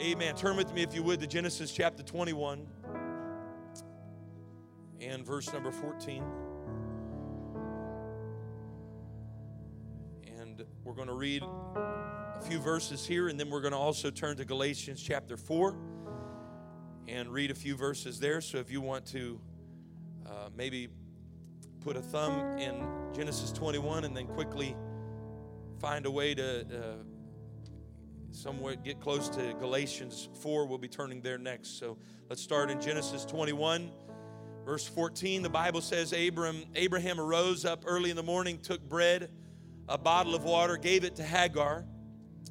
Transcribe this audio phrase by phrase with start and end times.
[0.00, 0.36] Amen.
[0.36, 2.64] Turn with me, if you would, to Genesis chapter 21
[5.00, 6.22] and verse number 14.
[10.38, 14.08] And we're going to read a few verses here, and then we're going to also
[14.08, 15.76] turn to Galatians chapter 4
[17.08, 18.40] and read a few verses there.
[18.40, 19.40] So if you want to
[20.26, 20.86] uh, maybe
[21.80, 24.76] put a thumb in Genesis 21 and then quickly
[25.80, 26.60] find a way to.
[26.60, 27.17] Uh,
[28.30, 30.66] somewhat get close to Galatians 4.
[30.66, 31.78] We'll be turning there next.
[31.78, 33.90] So let's start in Genesis 21,
[34.64, 35.42] verse 14.
[35.42, 39.30] The Bible says Abraham, Abraham arose up early in the morning, took bread,
[39.88, 41.84] a bottle of water, gave it to Hagar,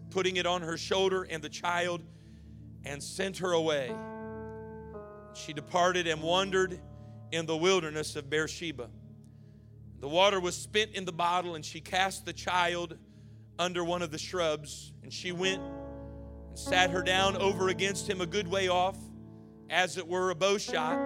[0.10, 2.02] putting it on her shoulder and the child,
[2.86, 3.94] and sent her away.
[5.34, 6.80] She departed and wandered
[7.32, 8.90] in the wilderness of Beersheba.
[10.00, 12.98] The water was spent in the bottle, and she cast the child
[13.60, 18.22] under one of the shrubs, and she went and sat her down over against him
[18.22, 18.98] a good way off,
[19.70, 20.98] as it were a bow shot.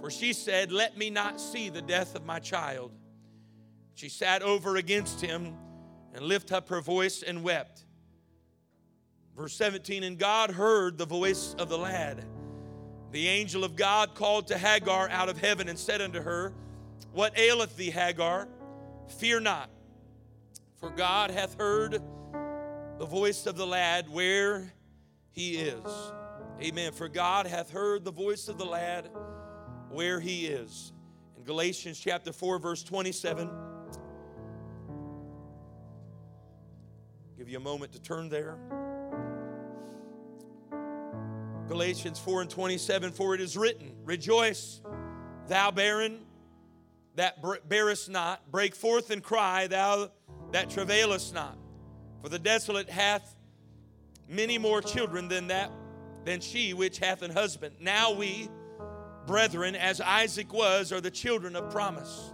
[0.00, 2.92] For she said, Let me not see the death of my child.
[3.94, 5.54] She sat over against him
[6.12, 7.84] and lifted up her voice and wept.
[9.36, 12.24] Verse 17 And God heard the voice of the lad.
[13.12, 16.52] The angel of God called to Hagar out of heaven and said unto her,
[17.12, 18.48] What aileth thee, Hagar?
[19.18, 19.70] Fear not
[20.84, 22.02] for God hath heard
[22.98, 24.70] the voice of the lad where
[25.30, 26.12] he is.
[26.60, 26.92] Amen.
[26.92, 29.08] For God hath heard the voice of the lad
[29.88, 30.92] where he is.
[31.38, 33.48] In Galatians chapter 4, verse 27.
[37.38, 38.58] Give you a moment to turn there.
[41.66, 44.82] Galatians 4 and 27 For it is written, Rejoice,
[45.48, 46.18] thou barren
[47.14, 50.10] that bearest not, break forth and cry, thou
[50.54, 51.58] that travaileth not.
[52.22, 53.34] For the desolate hath
[54.28, 55.72] many more children than that
[56.24, 57.74] than she which hath an husband.
[57.80, 58.48] Now we,
[59.26, 62.32] brethren, as Isaac was, are the children of promise.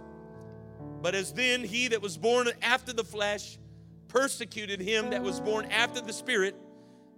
[1.01, 3.57] But as then he that was born after the flesh
[4.07, 6.55] persecuted him that was born after the spirit,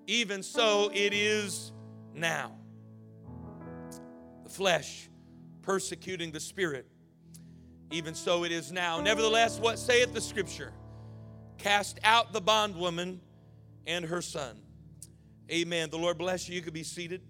[0.08, 1.74] even so it is
[2.14, 2.54] now.
[4.44, 5.10] The flesh
[5.64, 6.88] persecuting the spirit,
[7.92, 9.02] even so it is now.
[9.02, 10.72] Nevertheless, what saith the scripture?
[11.58, 13.22] Cast out the bondwoman
[13.86, 14.58] and her son.
[15.52, 15.90] Amen.
[15.90, 16.56] The Lord bless you.
[16.56, 17.22] You could be seated.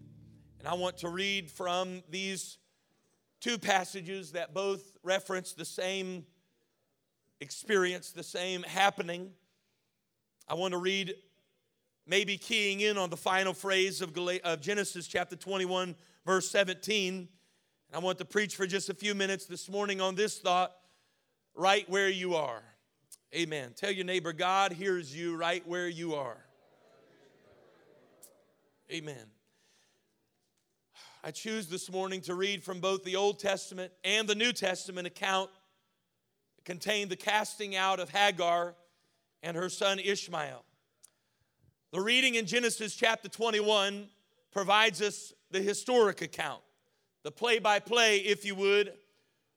[0.59, 2.57] And I want to read from these
[3.41, 6.25] two passages that both reference the same
[7.41, 9.31] experience, the same happening.
[10.47, 11.15] I want to read,
[12.07, 15.95] maybe keying in on the final phrase of, of Genesis chapter 21,
[16.25, 17.15] verse 17.
[17.15, 17.27] And
[17.93, 20.71] I want to preach for just a few minutes this morning on this thought
[21.55, 22.63] right where you are.
[23.35, 23.71] Amen.
[23.75, 26.37] Tell your neighbor, God hears you right where you are.
[28.91, 29.25] Amen.
[31.23, 35.07] I choose this morning to read from both the Old Testament and the New Testament
[35.07, 35.49] account
[36.57, 38.75] that contain the casting out of Hagar
[39.41, 40.63] and her son Ishmael.
[41.91, 44.09] The reading in Genesis chapter 21
[44.51, 46.61] provides us the historic account,
[47.23, 48.93] the play by play, if you would,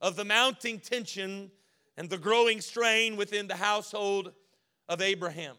[0.01, 1.51] of the mounting tension
[1.97, 4.33] and the growing strain within the household
[4.89, 5.57] of Abraham.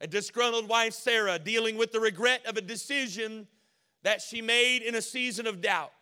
[0.00, 3.46] A disgruntled wife, Sarah, dealing with the regret of a decision
[4.02, 5.92] that she made in a season of doubt.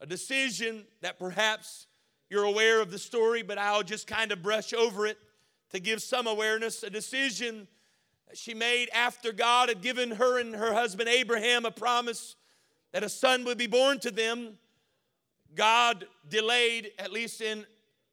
[0.00, 1.86] A decision that perhaps
[2.28, 5.18] you're aware of the story, but I'll just kind of brush over it
[5.70, 6.82] to give some awareness.
[6.82, 7.68] A decision
[8.26, 12.34] that she made after God had given her and her husband Abraham a promise
[12.92, 14.58] that a son would be born to them.
[15.54, 17.64] God delayed, at least in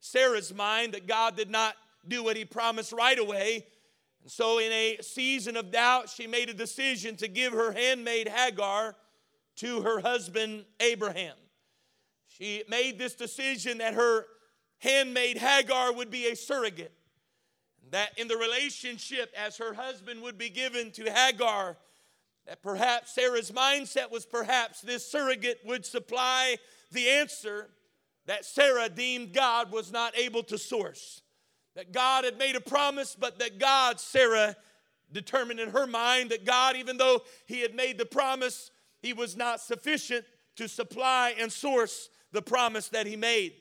[0.03, 3.65] Sarah's mind that God did not do what he promised right away.
[4.21, 8.27] And so, in a season of doubt, she made a decision to give her handmaid
[8.27, 8.95] Hagar
[9.57, 11.35] to her husband Abraham.
[12.27, 14.25] She made this decision that her
[14.79, 16.91] handmaid Hagar would be a surrogate.
[17.91, 21.77] That in the relationship, as her husband would be given to Hagar,
[22.45, 26.57] that perhaps Sarah's mindset was perhaps this surrogate would supply
[26.91, 27.69] the answer
[28.25, 31.21] that Sarah deemed God was not able to source.
[31.75, 34.55] That God had made a promise, but that God, Sarah,
[35.11, 38.71] determined in her mind that God, even though He had made the promise,
[39.01, 40.25] He was not sufficient
[40.55, 43.53] to supply and source the promise that He made.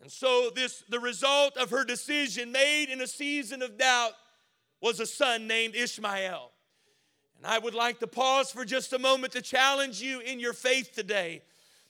[0.00, 4.12] And so, this, the result of her decision made in a season of doubt
[4.80, 6.50] was a son named Ishmael.
[7.36, 10.52] And I would like to pause for just a moment to challenge you in your
[10.52, 11.42] faith today.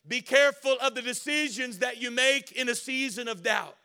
[0.07, 3.77] Be careful of the decisions that you make in a season of doubt.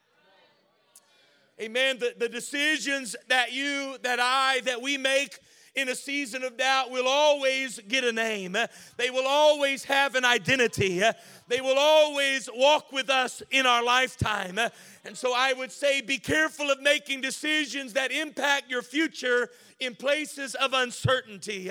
[1.59, 1.97] Amen.
[1.99, 5.39] The, the decisions that you, that I, that we make
[5.77, 8.57] in a season of doubt will always get a name.
[8.97, 11.01] They will always have an identity.
[11.47, 14.59] They will always walk with us in our lifetime.
[15.05, 19.49] And so I would say be careful of making decisions that impact your future
[19.79, 21.69] in places of uncertainty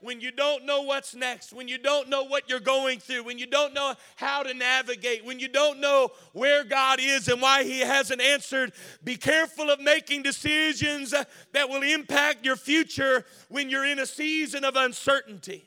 [0.00, 3.38] when you don't know what's next, when you don't know what you're going through, when
[3.38, 7.64] you don't know how to navigate, when you don't know where God is and why
[7.64, 8.72] He hasn't answered,
[9.02, 11.14] be careful of making decisions
[11.52, 15.64] that will impact your future when you're in a season of uncertainty.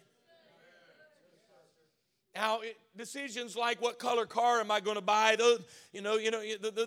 [2.35, 2.61] Now,
[2.97, 5.61] decisions like what color car am I going to buy, those,
[5.93, 6.41] you know, you know,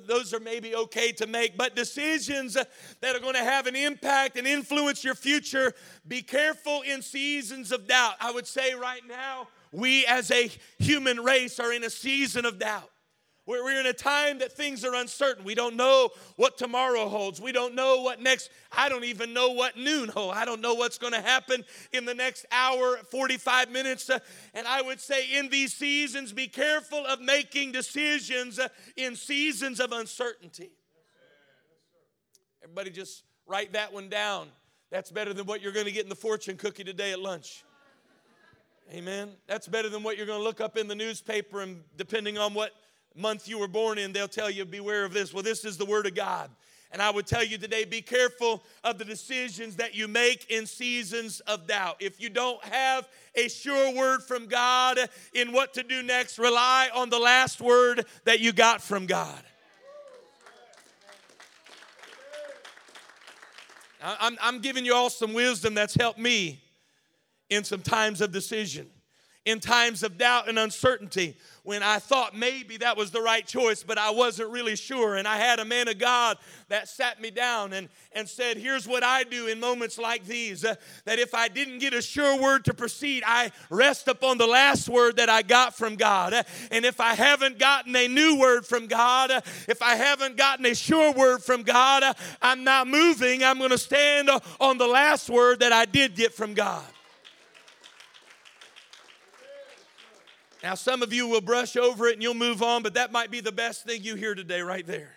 [0.07, 4.37] those are maybe okay to make, but decisions that are going to have an impact
[4.37, 5.73] and influence your future,
[6.07, 8.15] be careful in seasons of doubt.
[8.21, 12.59] I would say right now, we as a human race are in a season of
[12.59, 12.91] doubt.
[13.47, 15.45] We're in a time that things are uncertain.
[15.45, 17.43] We don't know what tomorrow holds.
[17.43, 20.39] We don't know what next, I don't even know what noon holds.
[20.39, 21.63] I don't know what's going to happen
[21.93, 24.09] in the next hour, 45 minutes.
[24.09, 24.19] Uh,
[24.55, 29.79] and I would say in these seasons, be careful of making decisions uh, in seasons
[29.79, 30.71] of uncertainty.
[32.63, 34.49] Everybody just write that one down.
[34.91, 37.63] That's better than what you're going to get in the fortune cookie today at lunch.
[38.91, 39.33] Amen.
[39.47, 42.55] That's better than what you're going to look up in the newspaper and depending on
[42.55, 42.71] what
[43.15, 45.33] month you were born in, they'll tell you, beware of this.
[45.33, 46.51] Well, this is the Word of God.
[46.95, 50.65] And I would tell you today be careful of the decisions that you make in
[50.65, 51.97] seasons of doubt.
[51.99, 54.99] If you don't have a sure word from God
[55.33, 59.43] in what to do next, rely on the last word that you got from God.
[64.01, 66.63] I'm, I'm giving you all some wisdom that's helped me
[67.51, 68.89] in some times of decision
[69.45, 73.83] in times of doubt and uncertainty when I thought maybe that was the right choice,
[73.83, 75.17] but I wasn't really sure.
[75.17, 76.37] And I had a man of God
[76.69, 80.65] that sat me down and, and said, Here's what I do in moments like these
[80.65, 80.75] uh,
[81.07, 84.91] that if I didn't get a sure word to proceed, I rest upon the last
[84.91, 86.35] word that I got from God.
[86.35, 90.37] Uh, and if I haven't gotten a new word from God, uh, if I haven't
[90.37, 92.13] gotten a sure word from God, uh,
[92.43, 93.43] I'm not moving.
[93.43, 94.29] I'm going to stand
[94.61, 96.85] on the last word that I did get from God.
[100.65, 103.31] Now, some of you will brush over it and you'll move on, but that might
[103.31, 105.15] be the best thing you hear today, right there.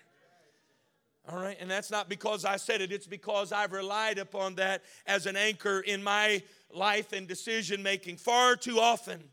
[1.31, 4.83] All right, and that's not because I said it, it's because I've relied upon that
[5.05, 8.17] as an anchor in my life and decision making.
[8.17, 9.23] Far too often,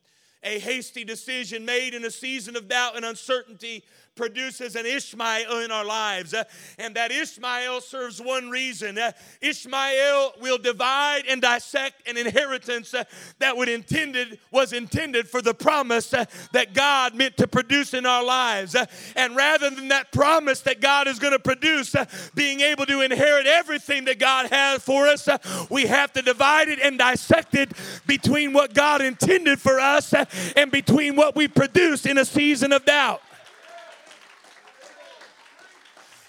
[0.44, 3.82] a hasty decision made in a season of doubt and uncertainty
[4.14, 6.34] produces an Ishmael in our lives.
[6.34, 6.44] Uh,
[6.78, 8.98] and that Ishmael serves one reason.
[8.98, 13.04] Uh, Ishmael will divide and dissect an inheritance uh,
[13.38, 18.24] that would intended was intended for the promise that God meant to produce in our
[18.24, 18.76] lives.
[19.16, 21.94] And rather than that promise that God is going to produce,
[22.34, 25.28] being able to inherit everything that God has for us,
[25.70, 27.72] we have to divide it and dissect it
[28.06, 30.14] between what God intended for us
[30.56, 33.22] and between what we produce in a season of doubt.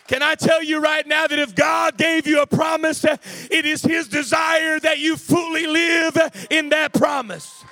[0.07, 3.17] Can I tell you right now that if God gave you a promise, uh,
[3.50, 7.63] it is His desire that you fully live in that promise.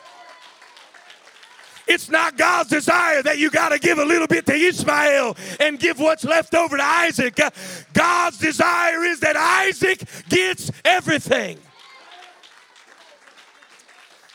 [1.86, 5.78] It's not God's desire that you got to give a little bit to Ishmael and
[5.78, 7.40] give what's left over to Isaac.
[7.40, 7.52] Uh,
[7.92, 11.60] God's desire is that Isaac gets everything.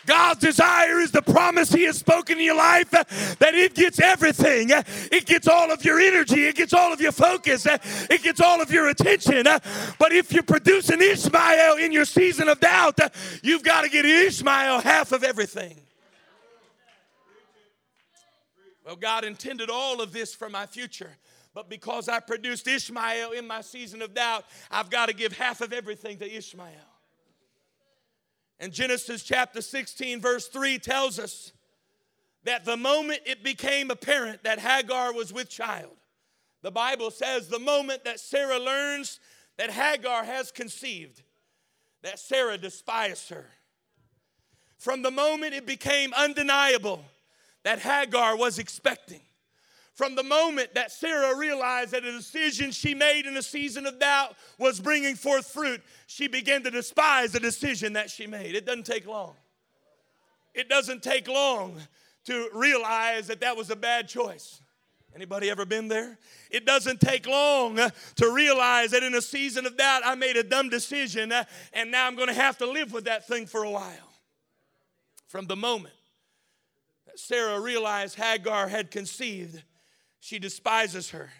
[0.08, 3.04] God's desire is the promise He has spoken in your life uh,
[3.40, 4.72] that it gets everything.
[4.72, 6.44] Uh, it gets all of your energy.
[6.44, 7.66] It gets all of your focus.
[7.66, 7.76] Uh,
[8.08, 9.44] it gets all of your attention.
[9.44, 12.98] But if you produce an Ishmael in your season of doubt,
[13.42, 15.78] you've got to get Ishmael half of everything.
[18.86, 21.10] Well, God intended all of this for my future.
[21.52, 25.60] But because I produced Ishmael in my season of doubt, I've got to give half
[25.60, 26.87] of everything to Ishmael.
[28.60, 31.52] And Genesis chapter 16, verse 3 tells us
[32.44, 35.96] that the moment it became apparent that Hagar was with child,
[36.62, 39.20] the Bible says the moment that Sarah learns
[39.58, 41.22] that Hagar has conceived,
[42.02, 43.46] that Sarah despised her.
[44.78, 47.04] From the moment it became undeniable
[47.64, 49.20] that Hagar was expecting,
[49.98, 53.98] from the moment that Sarah realized that a decision she made in a season of
[53.98, 58.54] doubt was bringing forth fruit, she began to despise the decision that she made.
[58.54, 59.34] It doesn't take long.
[60.54, 61.80] It doesn't take long
[62.26, 64.60] to realize that that was a bad choice.
[65.16, 66.16] Anybody ever been there?
[66.48, 67.80] It doesn't take long
[68.16, 71.32] to realize that in a season of doubt I made a dumb decision
[71.72, 74.12] and now I'm going to have to live with that thing for a while.
[75.26, 75.96] From the moment
[77.06, 79.64] that Sarah realized Hagar had conceived,
[80.20, 81.30] she despises her.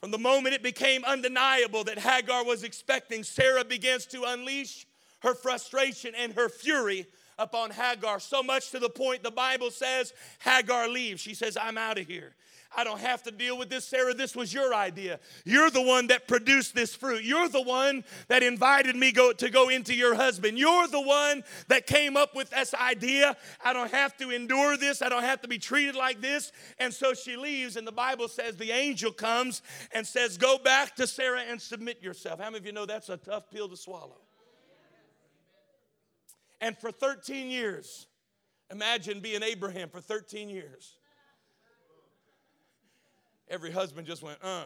[0.00, 4.86] From the moment it became undeniable that Hagar was expecting, Sarah begins to unleash
[5.20, 7.06] her frustration and her fury
[7.38, 11.20] upon Hagar, so much to the point the Bible says Hagar leaves.
[11.20, 12.34] She says, I'm out of here.
[12.76, 14.14] I don't have to deal with this, Sarah.
[14.14, 15.20] This was your idea.
[15.44, 17.24] You're the one that produced this fruit.
[17.24, 20.58] You're the one that invited me go, to go into your husband.
[20.58, 23.36] You're the one that came up with this idea.
[23.64, 25.02] I don't have to endure this.
[25.02, 26.52] I don't have to be treated like this.
[26.78, 29.62] And so she leaves, and the Bible says the angel comes
[29.92, 32.40] and says, Go back to Sarah and submit yourself.
[32.40, 34.18] How many of you know that's a tough pill to swallow?
[36.60, 38.06] And for 13 years,
[38.70, 40.94] imagine being Abraham for 13 years
[43.52, 44.64] Every husband just went, uh.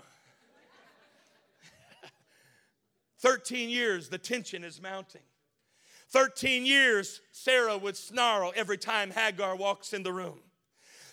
[3.19, 5.23] 13 years, the tension is mounting.
[6.11, 10.39] 13 years, Sarah would snarl every time Hagar walks in the room.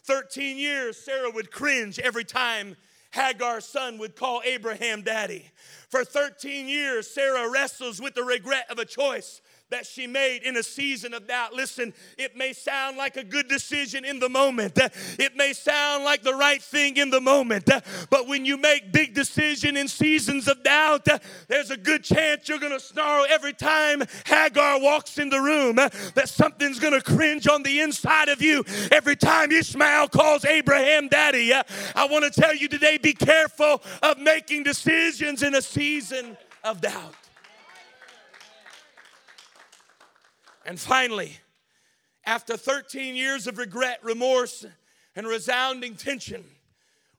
[0.03, 2.75] 13 years, Sarah would cringe every time
[3.09, 5.49] Hagar's son would call Abraham daddy.
[5.93, 9.41] For 13 years, Sarah wrestles with the regret of a choice
[9.73, 11.51] that she made in a season of doubt.
[11.51, 14.77] Listen, it may sound like a good decision in the moment.
[15.17, 17.67] It may sound like the right thing in the moment.
[18.11, 21.07] But when you make big decision in seasons of doubt,
[21.47, 25.77] there's a good chance you're going to snarl every time Hagar walks in the room.
[25.77, 31.07] That something's going to cringe on the inside of you every time Ishmael calls Abraham
[31.07, 31.51] daddy.
[31.51, 36.79] I want to tell you today be careful of making decisions in a season of
[36.79, 37.13] doubt.
[40.65, 41.39] And finally,
[42.25, 44.65] after 13 years of regret, remorse,
[45.13, 46.45] and resounding tension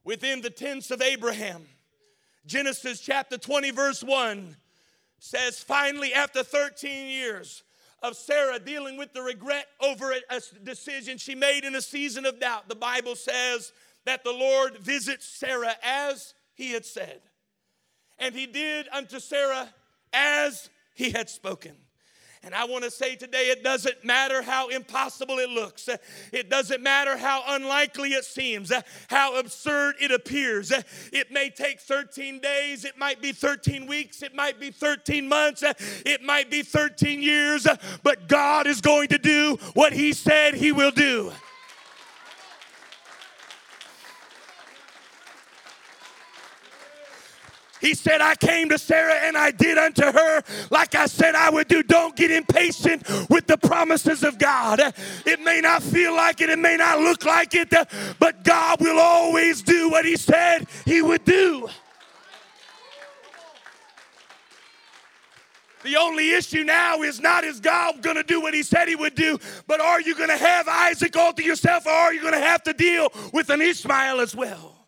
[0.03, 1.67] within the tents of Abraham,
[2.47, 4.57] Genesis chapter 20, verse 1
[5.19, 7.65] says, finally, after 13 years
[8.03, 12.41] of Sarah dealing with the regret over a decision she made in a season of
[12.41, 13.75] doubt, the Bible says
[14.07, 17.21] that the Lord visits Sarah as he had said.
[18.19, 19.69] And he did unto Sarah
[20.13, 21.77] as he had spoken.
[22.45, 25.89] And I want to say today it doesn't matter how impossible it looks,
[26.31, 28.71] it doesn't matter how unlikely it seems,
[29.09, 30.71] how absurd it appears.
[31.11, 35.65] It may take 13 days, it might be 13 weeks, it might be 13 months,
[36.05, 37.67] it might be 13 years,
[38.03, 41.33] but God is going to do what He said He will do.
[47.85, 51.51] He said, I came to Sarah and I did unto her like I said I
[51.51, 51.83] would do.
[51.83, 54.81] Don't get impatient with the promises of God.
[55.27, 57.69] It may not feel like it, it may not look like it,
[58.19, 61.69] but God will always do what He said He would do.
[65.83, 68.97] The only issue now is not is God going to do what he said he
[68.97, 72.23] would do, but are you going to have Isaac all to yourself or are you
[72.23, 74.84] going to have to deal with an Ishmael as well?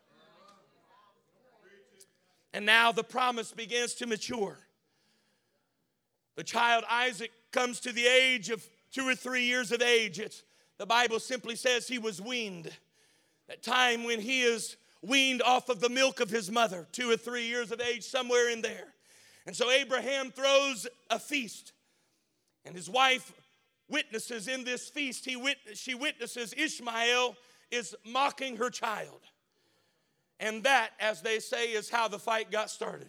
[2.56, 4.56] And now the promise begins to mature.
[6.36, 10.18] The child Isaac comes to the age of two or three years of age.
[10.18, 10.42] It's,
[10.78, 12.70] the Bible simply says he was weaned.
[13.48, 17.18] That time when he is weaned off of the milk of his mother, two or
[17.18, 18.94] three years of age, somewhere in there.
[19.46, 21.75] And so Abraham throws a feast,
[22.64, 23.34] and his wife
[23.86, 25.26] witnesses in this feast.
[25.26, 27.36] He wit- she witnesses Ishmael
[27.70, 29.20] is mocking her child.
[30.38, 33.08] And that, as they say, is how the fight got started.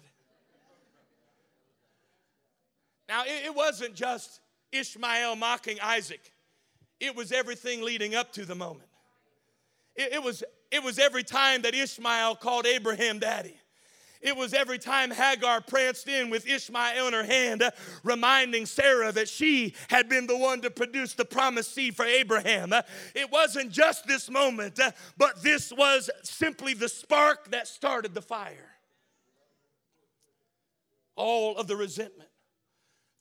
[3.09, 4.41] Now, it, wasn't just
[4.71, 6.31] Ishmael mocking Isaac,
[6.99, 8.89] it was everything leading up to the moment.
[9.95, 13.55] It, was, it was every time that Ishmael called Abraham daddy.
[14.21, 17.71] It was every time Hagar pranced in with Ishmael in her hand, uh,
[18.03, 22.73] reminding Sarah that she had been the one to produce the promised seed for Abraham.
[22.73, 22.81] Uh,
[23.13, 28.21] it wasn't just this moment, uh, but this was simply the spark that started the
[28.21, 28.71] fire.
[31.15, 32.29] All of the resentment.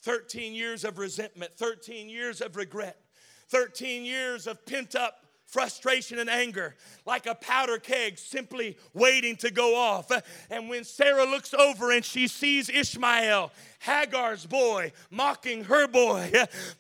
[0.03, 3.01] 13 years of resentment, 13 years of regret,
[3.49, 6.75] 13 years of pent up frustration and anger
[7.07, 10.11] like a powder keg simply waiting to go off.
[10.51, 16.31] And when Sarah looks over and she sees Ishmael, Hagar's boy, mocking her boy,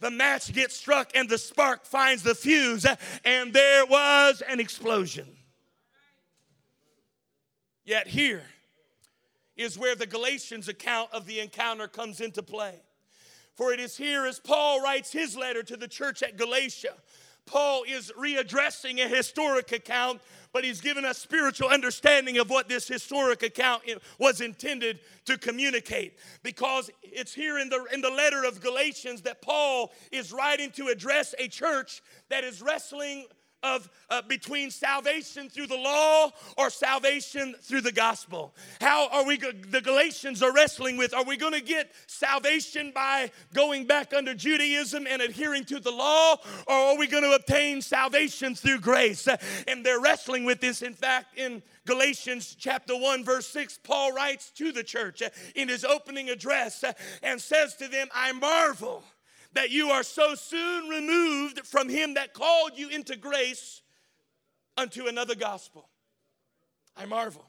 [0.01, 2.87] the match gets struck and the spark finds the fuse,
[3.25, 5.27] and there was an explosion.
[7.85, 8.43] Yet here
[9.57, 12.75] is where the Galatians account of the encounter comes into play.
[13.55, 16.95] For it is here as Paul writes his letter to the church at Galatia.
[17.47, 20.21] Paul is readdressing a historic account,
[20.53, 23.83] but he's given us spiritual understanding of what this historic account
[24.19, 26.19] was intended to communicate.
[26.43, 30.89] Because it's here in the, in the letter of Galatians that Paul is writing to
[30.89, 33.27] address a church that is wrestling
[33.67, 38.55] of uh, between salvation through the law or salvation through the gospel.
[38.81, 43.31] How are we, the Galatians are wrestling with, are we going to get salvation by
[43.53, 47.83] going back under Judaism and adhering to the law, or are we going to obtain
[47.83, 49.29] salvation through grace?
[49.67, 50.83] And they're wrestling with this.
[50.83, 55.23] In fact, in Galatians chapter 1, verse 6, Paul writes to the church
[55.55, 56.85] in his opening address
[57.23, 59.03] and says to them, I marvel
[59.57, 63.83] that you are so soon removed from him that called you into grace
[64.77, 65.89] unto another gospel.
[66.97, 67.45] I marvel.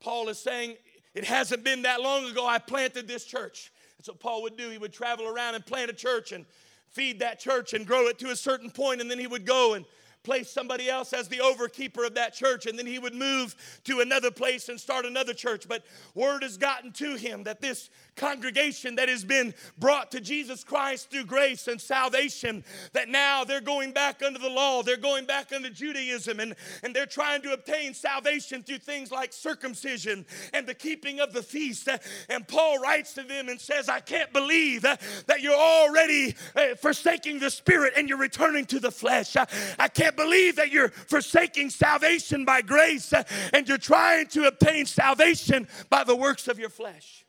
[0.00, 0.76] Paul is saying,
[1.14, 3.72] It hasn't been that long ago I planted this church.
[3.98, 4.70] That's what Paul would do.
[4.70, 6.46] He would travel around and plant a church and
[6.88, 9.74] feed that church and grow it to a certain point, and then he would go
[9.74, 9.84] and
[10.22, 14.00] place somebody else as the overkeeper of that church, and then he would move to
[14.00, 15.66] another place and start another church.
[15.68, 15.84] But
[16.14, 21.10] word has gotten to him that this congregation that has been brought to Jesus Christ
[21.10, 25.52] through grace and salvation, that now they're going back under the law, they're going back
[25.52, 30.74] under Judaism, and, and they're trying to obtain salvation through things like circumcision and the
[30.74, 31.88] keeping of the feast.
[32.28, 37.38] And Paul writes to them and says, I can't believe that you're already uh, forsaking
[37.38, 39.36] the spirit and you're returning to the flesh.
[39.78, 44.46] I can't can't believe that you're forsaking salvation by grace uh, and you're trying to
[44.46, 47.24] obtain salvation by the works of your flesh.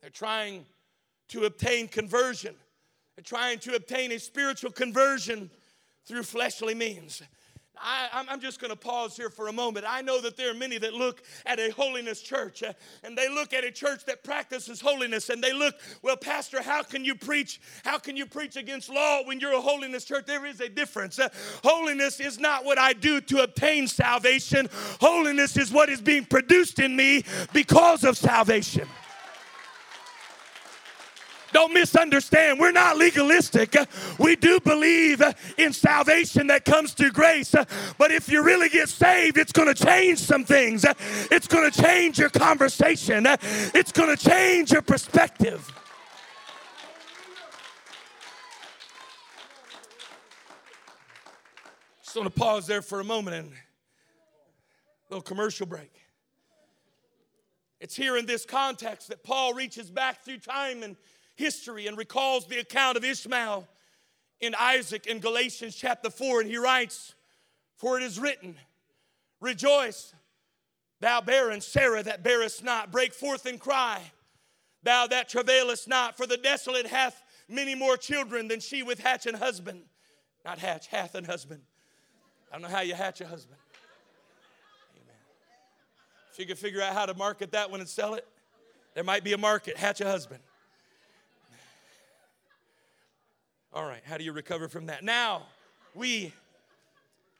[0.00, 0.66] They're trying
[1.28, 2.54] to obtain conversion,
[3.16, 5.50] they're trying to obtain a spiritual conversion
[6.04, 7.22] through fleshly means.
[7.82, 9.86] I, am just going to pause here for a moment.
[9.88, 13.28] I know that there are many that look at a holiness church uh, and they
[13.28, 17.14] look at a church that practices holiness and they look, well, Pastor, how can you
[17.14, 17.60] preach?
[17.84, 20.26] How can you preach against law when you're a holiness church?
[20.26, 21.18] There is a difference.
[21.18, 21.28] Uh,
[21.62, 24.68] holiness is not what I do to obtain salvation,
[25.00, 28.88] holiness is what is being produced in me because of salvation.
[31.56, 32.60] Don't misunderstand.
[32.60, 33.74] We're not legalistic.
[34.18, 35.22] We do believe
[35.56, 37.54] in salvation that comes through grace.
[37.96, 40.84] But if you really get saved, it's going to change some things.
[41.30, 43.26] It's going to change your conversation.
[43.26, 45.66] It's going to change your perspective.
[52.04, 53.54] Just want to pause there for a moment and a
[55.08, 56.02] little commercial break.
[57.80, 60.96] It's here in this context that Paul reaches back through time and
[61.36, 63.66] history and recalls the account of Ishmael
[64.40, 67.14] in Isaac in Galatians chapter 4, and he writes,
[67.76, 68.56] For it is written,
[69.40, 70.14] Rejoice,
[71.00, 74.00] thou barren Sarah that bearest not, break forth and cry,
[74.82, 79.26] thou that travailest not, for the desolate hath many more children than she with hatch
[79.26, 79.82] and husband.
[80.44, 81.60] Not hatch, hath and husband.
[82.50, 83.58] I don't know how you hatch a husband.
[84.94, 85.16] Amen.
[86.32, 88.26] If you could figure out how to market that one and sell it,
[88.94, 90.40] there might be a market, hatch a husband.
[93.76, 95.04] All right, how do you recover from that?
[95.04, 95.42] Now,
[95.94, 96.32] we,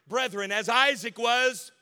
[0.06, 1.72] brethren, as Isaac was,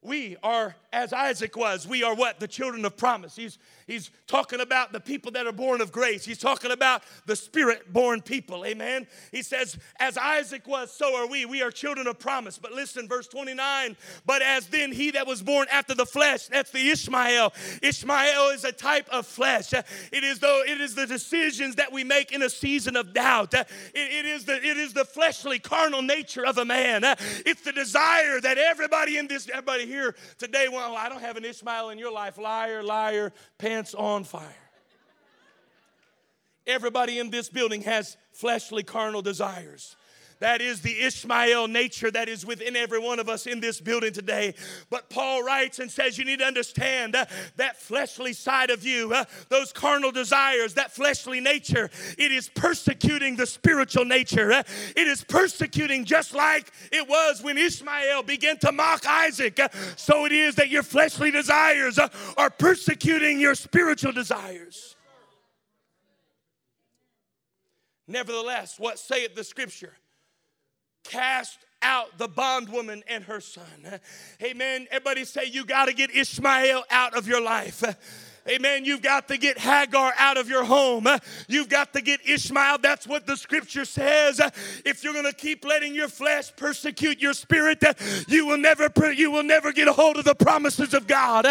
[0.00, 2.40] we are, as Isaac was, we are what?
[2.40, 3.36] The children of promise.
[3.36, 6.24] He's, he's talking about the people that are born of grace.
[6.24, 8.64] He's talking about the spirit born people.
[8.64, 9.06] Amen.
[9.30, 11.44] He says, as Isaac was, so are we.
[11.44, 12.58] We are children of promise.
[12.58, 16.70] But listen, verse 29 But as then he that was born after the flesh, that's
[16.70, 17.52] the Ishmael.
[17.82, 19.74] Ishmael is a type of flesh.
[19.74, 23.52] It is, though, it is the decisions that we make in a season of doubt.
[23.52, 27.04] It, it, is the, it is the fleshly, carnal nature of a man.
[27.44, 31.44] It's the desire that everybody in this, everybody here today, well, I don't have an
[31.44, 32.38] Ishmael in your life.
[32.38, 34.46] Liar, liar, pants on fire.
[36.68, 39.96] Everybody in this building has fleshly, carnal desires.
[40.40, 44.12] That is the Ishmael nature that is within every one of us in this building
[44.12, 44.54] today.
[44.88, 49.12] But Paul writes and says, You need to understand uh, that fleshly side of you,
[49.12, 54.52] uh, those carnal desires, that fleshly nature, it is persecuting the spiritual nature.
[54.52, 54.62] Uh,
[54.94, 59.58] it is persecuting just like it was when Ishmael began to mock Isaac.
[59.58, 64.94] Uh, so it is that your fleshly desires uh, are persecuting your spiritual desires.
[68.06, 69.94] Nevertheless, what saith the scripture?
[71.04, 74.00] Cast out the bondwoman and her son.
[74.42, 74.86] Amen.
[74.90, 77.84] Everybody say, You got to get Ishmael out of your life.
[78.48, 78.84] Amen.
[78.84, 81.06] You've got to get Hagar out of your home.
[81.48, 82.78] You've got to get Ishmael.
[82.78, 84.40] That's what the scripture says.
[84.84, 87.84] If you're going to keep letting your flesh persecute your spirit,
[88.26, 91.44] you will never you will never get a hold of the promises of God.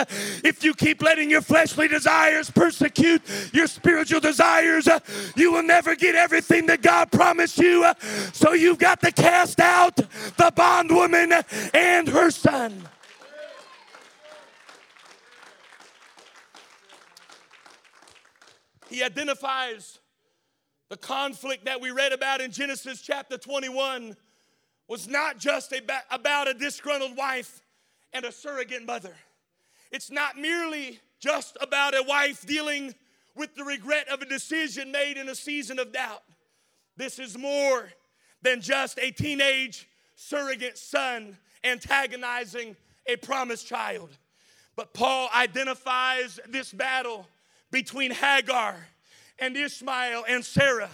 [0.44, 3.22] If you keep letting your fleshly desires persecute
[3.54, 4.88] your spiritual desires,
[5.36, 7.86] you will never get everything that God promised you.
[8.34, 12.88] So you've got to cast out the bondwoman and her son.
[18.98, 20.00] He identifies
[20.90, 24.18] the conflict that we read about in Genesis chapter 21
[24.88, 25.72] was not just
[26.10, 27.62] about a disgruntled wife
[28.12, 29.14] and a surrogate mother.
[29.92, 32.96] It's not merely just about a wife dealing
[33.36, 36.24] with the regret of a decision made in a season of doubt.
[36.96, 37.90] This is more
[38.42, 44.10] than just a teenage surrogate son antagonizing a promised child.
[44.76, 47.28] But Paul identifies this battle
[47.72, 48.88] between Hagar
[49.40, 50.90] and Ishmael and Sarah.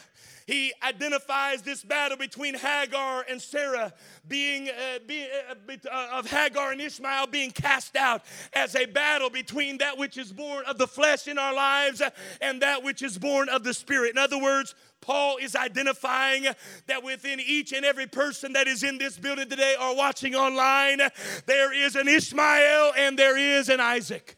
[0.46, 3.94] He identifies this battle between Hagar and Sarah
[4.28, 9.78] being, uh, uh, uh, of Hagar and Ishmael being cast out as a battle between
[9.78, 12.02] that which is born of the flesh in our lives
[12.42, 14.12] and that which is born of the spirit.
[14.12, 16.48] In other words, Paul is identifying
[16.88, 21.00] that within each and every person that is in this building today or watching online,
[21.46, 24.38] there is an Ishmael and there is an Isaac.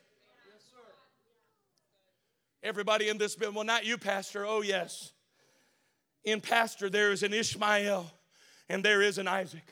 [2.65, 4.43] Everybody in this building, well, not you, Pastor.
[4.43, 5.13] Oh, yes.
[6.23, 8.12] In Pastor, there is an Ishmael
[8.67, 9.71] and there is an Isaac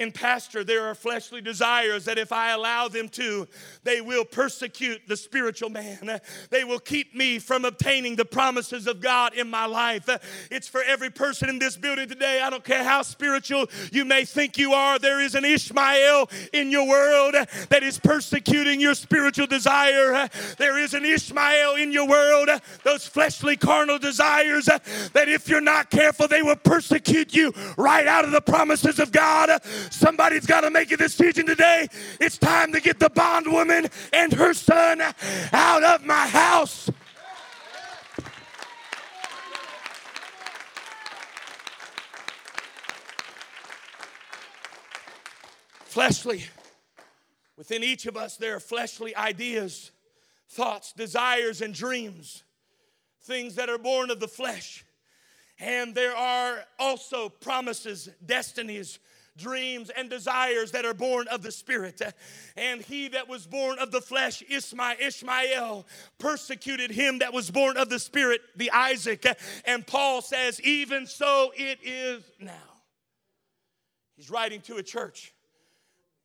[0.00, 3.46] in pastor, there are fleshly desires that if I allow them to,
[3.84, 6.20] they will persecute the spiritual man.
[6.50, 10.08] They will keep me from obtaining the promises of God in my life.
[10.50, 12.40] It's for every person in this building today.
[12.42, 16.70] I don't care how spiritual you may think you are, there is an Ishmael in
[16.70, 17.34] your world
[17.68, 20.28] that is persecuting your spiritual desire.
[20.58, 22.48] There is an Ishmael in your world,
[22.84, 28.24] those fleshly carnal desires that if you're not careful, they will persecute you right out
[28.24, 29.50] of the promises of God.
[29.90, 31.88] Somebody's got to make a decision today.
[32.20, 35.00] It's time to get the bondwoman and her son
[35.52, 36.90] out of my house.
[45.84, 46.44] Fleshly.
[47.56, 49.90] Within each of us, there are fleshly ideas,
[50.48, 52.44] thoughts, desires, and dreams,
[53.22, 54.84] things that are born of the flesh.
[55.58, 59.00] And there are also promises, destinies,
[59.38, 62.02] dreams and desires that are born of the Spirit.
[62.56, 65.86] And he that was born of the flesh, Ishmael,
[66.18, 69.24] persecuted him that was born of the Spirit, the Isaac.
[69.64, 72.52] And Paul says, Even so it is now.
[74.16, 75.32] He's writing to a church.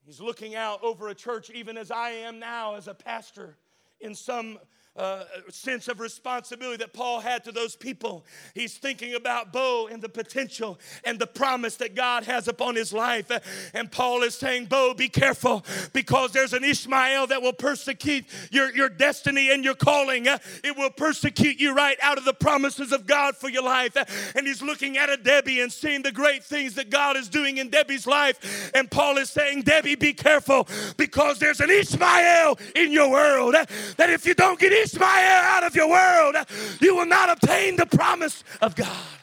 [0.06, 3.56] He's looking out over a church, even as I am now as a pastor
[4.02, 4.60] in some
[4.95, 8.25] uh, sense of responsibility that Paul had to those people.
[8.53, 12.93] He's thinking about Bo and the potential and the promise that God has upon his
[12.93, 13.32] life.
[13.73, 18.73] And Paul is saying, Bo, be careful because there's an Ishmael that will persecute your,
[18.75, 20.27] your destiny and your calling.
[20.27, 23.97] It will persecute you right out of the promises of God for your life.
[24.36, 27.58] And he's looking at a Debbie and seeing the great things that God is doing
[27.58, 28.71] in Debbie's life.
[28.75, 33.56] And Paul is saying, Debbie, be careful because there's an Ishmael in your world
[33.97, 36.35] that if you don't get Ishmael out of your world,
[36.81, 39.22] you will not obtain the promise of God.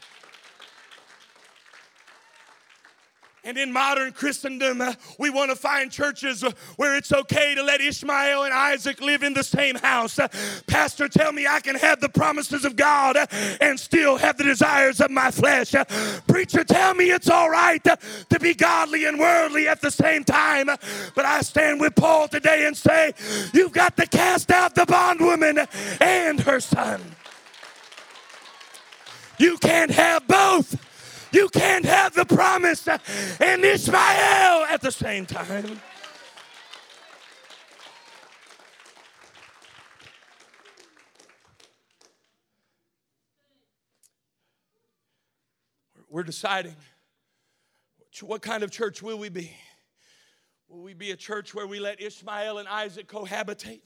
[3.42, 7.62] And in modern Christendom, uh, we want to find churches uh, where it's okay to
[7.62, 10.18] let Ishmael and Isaac live in the same house.
[10.18, 10.28] Uh,
[10.66, 13.16] Pastor, tell me I can have the promises of God
[13.62, 15.74] and still have the desires of my flesh.
[16.28, 20.66] Preacher, tell me it's all right to be godly and worldly at the same time.
[20.66, 23.14] But I stand with Paul today and say,
[23.54, 25.66] you've got to cast out the bondwoman
[26.00, 27.00] and her son.
[29.38, 30.89] You can't have both.
[31.32, 35.80] You can't have the promise and Ishmael at the same time.
[46.08, 46.74] We're deciding
[48.22, 49.52] what kind of church will we be?
[50.68, 53.80] Will we be a church where we let Ishmael and Isaac cohabitate?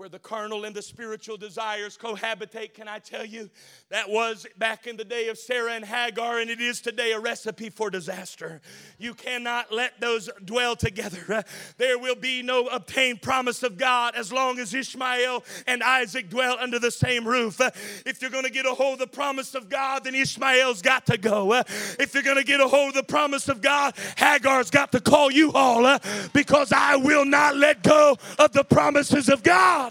[0.00, 3.50] Where the carnal and the spiritual desires cohabitate, can I tell you?
[3.90, 7.20] That was back in the day of Sarah and Hagar, and it is today a
[7.20, 8.62] recipe for disaster.
[8.96, 11.44] You cannot let those dwell together.
[11.76, 16.56] There will be no obtained promise of God as long as Ishmael and Isaac dwell
[16.60, 17.60] under the same roof.
[18.06, 21.06] If you're going to get a hold of the promise of God, then Ishmael's got
[21.06, 21.62] to go.
[21.98, 25.00] If you're going to get a hold of the promise of God, Hagar's got to
[25.00, 25.98] call you all
[26.32, 29.89] because I will not let go of the promises of God.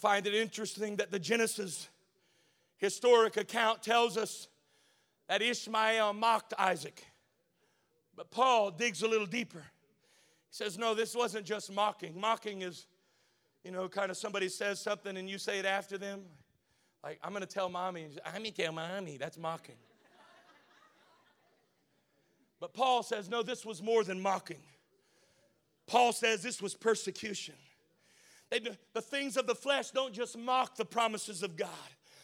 [0.00, 1.88] Find it interesting that the Genesis
[2.78, 4.48] historic account tells us
[5.28, 7.04] that Ishmael mocked Isaac.
[8.16, 9.58] But Paul digs a little deeper.
[9.58, 12.18] He says, No, this wasn't just mocking.
[12.18, 12.86] Mocking is,
[13.62, 16.22] you know, kind of somebody says something and you say it after them.
[17.04, 18.08] Like, I'm going to tell mommy.
[18.24, 19.18] I'm going to tell mommy.
[19.18, 19.76] That's mocking.
[22.58, 24.62] But Paul says, No, this was more than mocking.
[25.86, 27.54] Paul says this was persecution.
[28.50, 31.68] The things of the flesh don't just mock the promises of God.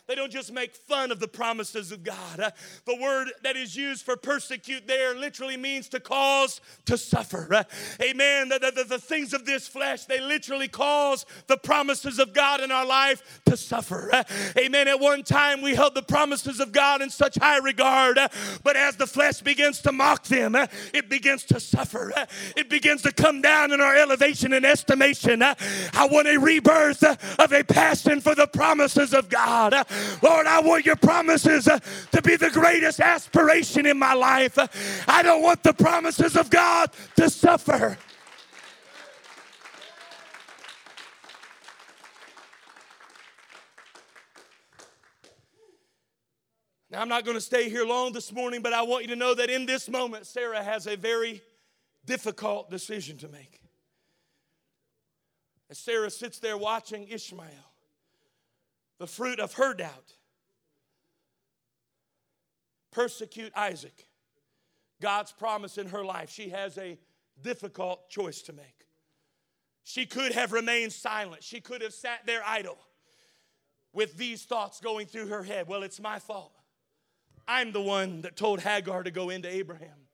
[0.07, 2.39] They don't just make fun of the promises of God.
[2.39, 2.51] Uh,
[2.85, 7.53] the word that is used for persecute there literally means to cause to suffer.
[7.53, 7.65] Uh,
[8.01, 8.49] amen.
[8.49, 12.71] The, the, the, things of this flesh, they literally cause the promises of God in
[12.71, 14.11] our life to suffer.
[14.13, 14.23] Uh,
[14.57, 14.87] amen.
[14.87, 18.19] At one time, we held the promises of God in such high regard,
[18.63, 22.13] but as the flesh begins to mock them, it begins to suffer.
[22.57, 25.43] It begins to come down in our elevation and estimation.
[25.43, 29.75] I want a rebirth of a passion for the promises of God.
[30.23, 31.79] Lord, I want your promises uh,
[32.13, 34.59] to be the greatest aspiration in my life.
[35.09, 37.99] I don't want the promises of God to suffer.
[46.91, 49.17] Now, I'm not going to stay here long this morning, but I want you to
[49.17, 51.43] know that in this moment, Sarah has a very
[52.07, 53.61] difficult decision to make.
[55.69, 57.51] As Sarah sits there watching Ishmael,
[58.99, 60.15] the fruit of her doubt.
[62.93, 64.07] Persecute Isaac.
[65.01, 66.31] God's promise in her life.
[66.31, 66.99] She has a
[67.43, 68.87] difficult choice to make.
[69.85, 71.45] She could have remained silent.
[71.45, 72.79] She could have sat there idle
[73.93, 75.69] with these thoughts going through her head.
[75.69, 76.53] Well, it's my fault.
[77.47, 80.06] I'm the one that told Hagar to go into Abraham.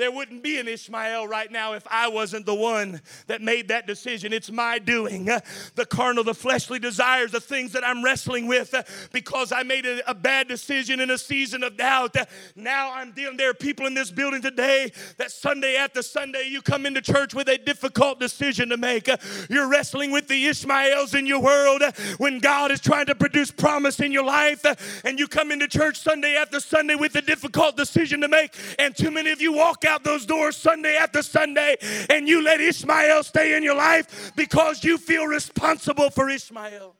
[0.00, 3.86] There wouldn't be an Ishmael right now if I wasn't the one that made that
[3.86, 4.32] decision.
[4.32, 5.26] It's my doing.
[5.74, 8.82] The carnal, the fleshly desires, the things that I'm wrestling with uh,
[9.12, 12.16] because I made a, a bad decision in a season of doubt.
[12.16, 12.24] Uh,
[12.56, 13.36] now I'm dealing.
[13.36, 17.34] There are people in this building today that Sunday after Sunday you come into church
[17.34, 19.06] with a difficult decision to make.
[19.06, 19.18] Uh,
[19.50, 21.82] you're wrestling with the Ishmaels in your world
[22.16, 24.64] when God is trying to produce promise in your life,
[25.04, 28.54] and you come into church Sunday after Sunday with a difficult decision to make.
[28.78, 31.76] And too many of you walk out out those doors Sunday after Sunday
[32.08, 36.94] and you let Ishmael stay in your life because you feel responsible for Ishmael.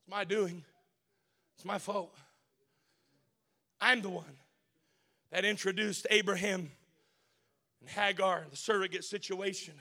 [0.00, 0.64] It's my doing,
[1.54, 2.16] it's my fault.
[3.80, 4.38] I'm the one
[5.30, 6.70] that introduced Abraham
[7.80, 9.74] and Hagar, the surrogate situation.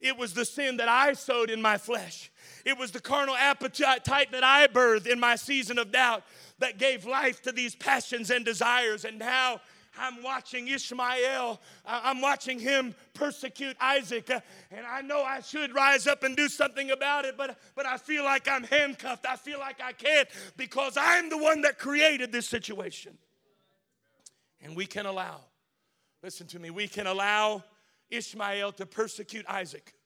[0.00, 2.30] It was the sin that I sowed in my flesh.
[2.64, 6.22] It was the carnal appetite that I birthed in my season of doubt
[6.58, 9.04] that gave life to these passions and desires.
[9.04, 9.60] And now
[9.98, 14.30] I'm watching Ishmael, I'm watching him persecute Isaac.
[14.30, 17.86] Uh, and I know I should rise up and do something about it, but, but
[17.86, 19.26] I feel like I'm handcuffed.
[19.26, 23.16] I feel like I can't because I'm the one that created this situation.
[24.62, 25.40] And we can allow,
[26.22, 27.64] listen to me, we can allow
[28.10, 29.96] Ishmael to persecute Isaac.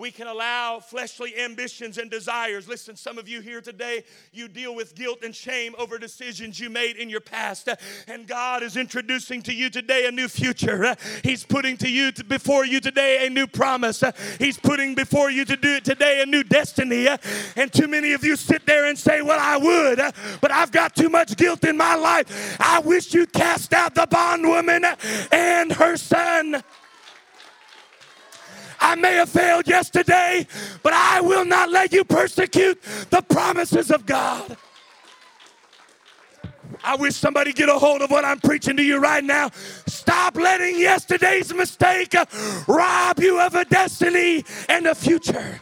[0.00, 2.66] We can allow fleshly ambitions and desires.
[2.66, 6.70] Listen, some of you here today, you deal with guilt and shame over decisions you
[6.70, 7.68] made in your past.
[8.08, 10.96] And God is introducing to you today a new future.
[11.22, 14.02] He's putting to you before you today a new promise.
[14.38, 17.06] He's putting before you to do it today a new destiny.
[17.54, 19.98] And too many of you sit there and say, Well, I would,
[20.40, 22.56] but I've got too much guilt in my life.
[22.58, 24.86] I wish you'd cast out the bondwoman
[25.30, 26.62] and her son.
[28.90, 30.44] I may have failed yesterday,
[30.82, 34.56] but I will not let you persecute the promises of God.
[36.82, 39.50] I wish somebody get a hold of what I'm preaching to you right now.
[39.86, 42.16] Stop letting yesterday's mistake
[42.66, 45.60] rob you of a destiny and a future.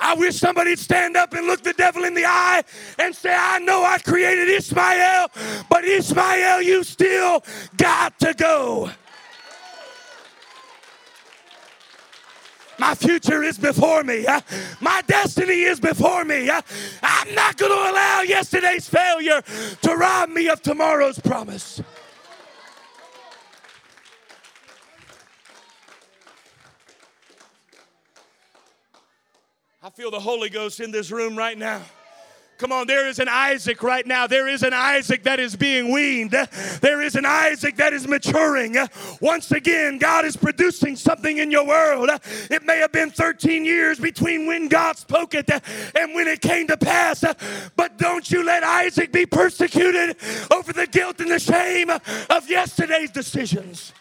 [0.00, 2.62] I wish somebody'd stand up and look the devil in the eye
[2.98, 5.28] and say, I know I created Ishmael,
[5.68, 7.44] but Ishmael, you still
[7.76, 8.90] got to go.
[12.78, 14.24] My future is before me.
[14.80, 16.48] My destiny is before me.
[17.02, 19.42] I'm not going to allow yesterday's failure
[19.82, 21.82] to rob me of tomorrow's promise.
[29.88, 31.80] I feel the Holy Ghost in this room right now.
[32.58, 34.26] Come on, there is an Isaac right now.
[34.26, 36.32] There is an Isaac that is being weaned.
[36.82, 38.76] There is an Isaac that is maturing.
[39.22, 42.10] Once again, God is producing something in your world.
[42.50, 46.66] It may have been 13 years between when God spoke it and when it came
[46.66, 47.24] to pass,
[47.74, 50.18] but don't you let Isaac be persecuted
[50.52, 53.94] over the guilt and the shame of yesterday's decisions.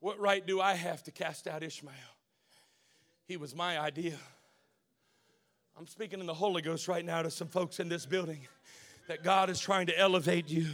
[0.00, 1.94] What right do I have to cast out Ishmael?
[3.26, 4.16] He was my idea.
[5.76, 8.46] I'm speaking in the Holy Ghost right now to some folks in this building
[9.06, 10.66] that God is trying to elevate you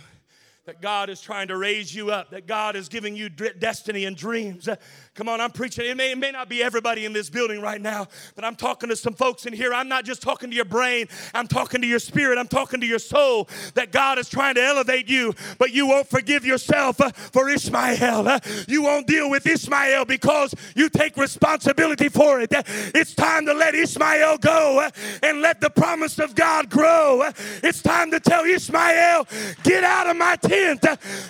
[0.66, 4.16] that God is trying to raise you up, that God is giving you destiny and
[4.16, 4.66] dreams.
[4.66, 4.76] Uh,
[5.14, 5.84] come on, I'm preaching.
[5.84, 8.88] It may, it may not be everybody in this building right now, but I'm talking
[8.88, 9.74] to some folks in here.
[9.74, 12.86] I'm not just talking to your brain, I'm talking to your spirit, I'm talking to
[12.86, 17.10] your soul, that God is trying to elevate you, but you won't forgive yourself uh,
[17.10, 18.26] for Ishmael.
[18.26, 22.50] Uh, you won't deal with Ishmael because you take responsibility for it.
[22.94, 24.88] It's time to let Ishmael go
[25.22, 27.30] and let the promise of God grow.
[27.62, 29.26] It's time to tell Ishmael,
[29.62, 30.53] get out of my tent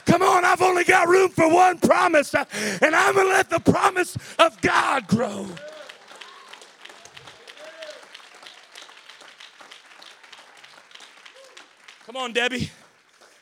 [0.07, 3.61] Come on, I've only got room for one promise, and I'm going to let the
[3.61, 5.47] promise of God grow.
[12.07, 12.71] Come on, Debbie.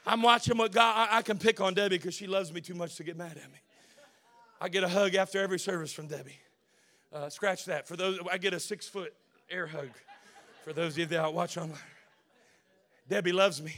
[0.07, 2.75] I'm watching what God, I, I can pick on Debbie because she loves me too
[2.75, 3.59] much to get mad at me.
[4.61, 6.38] I get a hug after every service from Debbie.
[7.12, 7.87] Uh, scratch that.
[7.87, 9.12] For those, I get a six foot
[9.51, 9.90] air hug.
[10.64, 11.77] For those of you that watch online,
[13.09, 13.75] Debbie loves me.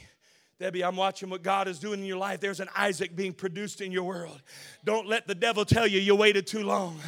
[0.61, 2.38] Debbie, I'm watching what God is doing in your life.
[2.38, 4.40] There's an Isaac being produced in your world.
[4.85, 7.01] Don't let the devil tell you you waited too long.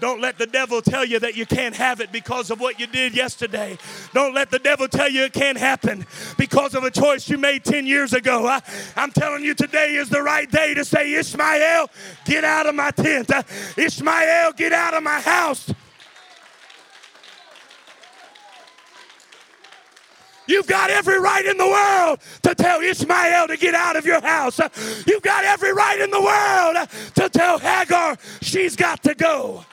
[0.00, 2.86] Don't let the devil tell you that you can't have it because of what you
[2.86, 3.78] did yesterday.
[4.12, 6.04] Don't let the devil tell you it can't happen
[6.36, 8.46] because of a choice you made 10 years ago.
[8.46, 8.60] I,
[8.96, 11.88] am telling you, today is the right day to say, Ishmael,
[12.26, 13.30] get out of my tent.
[13.30, 13.42] Uh,
[13.78, 15.72] Ishmael, get out of my house.
[20.50, 24.20] You've got every right in the world to tell Ishmael to get out of your
[24.20, 24.58] house.
[25.06, 29.64] You've got every right in the world to tell Hagar she's got to go.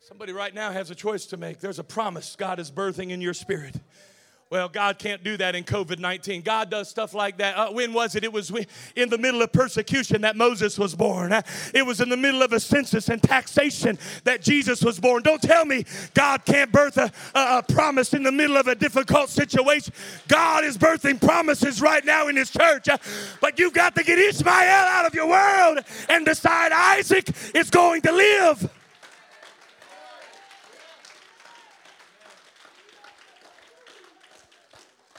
[0.00, 1.60] Somebody right now has a choice to make.
[1.60, 3.76] There's a promise God is birthing in your spirit.
[4.50, 6.42] Well, God can't do that in COVID 19.
[6.42, 7.56] God does stuff like that.
[7.56, 8.24] Uh, when was it?
[8.24, 8.50] It was
[8.96, 11.32] in the middle of persecution that Moses was born.
[11.32, 15.22] Uh, it was in the middle of a census and taxation that Jesus was born.
[15.22, 15.84] Don't tell me
[16.14, 19.94] God can't birth a, a, a promise in the middle of a difficult situation.
[20.26, 22.88] God is birthing promises right now in His church.
[22.88, 22.98] Uh,
[23.40, 28.02] but you've got to get Ishmael out of your world and decide Isaac is going
[28.02, 28.68] to live.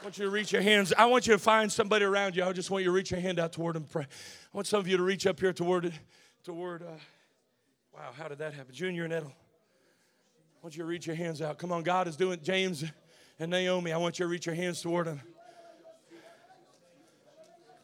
[0.01, 0.91] I want you to reach your hands.
[0.97, 2.43] I want you to find somebody around you.
[2.43, 3.83] I just want you to reach your hand out toward them.
[3.83, 4.01] Pray.
[4.01, 5.93] I want some of you to reach up here toward,
[6.43, 6.81] toward.
[6.81, 6.87] Uh,
[7.93, 8.73] wow, how did that happen?
[8.73, 9.31] Junior and Edel.
[9.31, 11.59] I want you to reach your hands out.
[11.59, 12.39] Come on, God is doing.
[12.41, 12.83] James
[13.37, 13.91] and Naomi.
[13.91, 15.21] I want you to reach your hands toward them.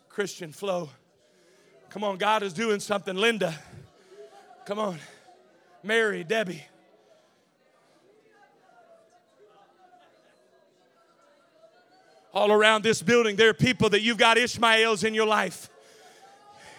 [0.10, 0.90] Christian flow.
[1.92, 3.16] Come on, God is doing something.
[3.16, 3.54] Linda.
[4.66, 4.98] Come on.
[5.84, 6.64] Mary, Debbie.
[12.38, 15.69] All around this building, there are people that you've got Ishmaels in your life.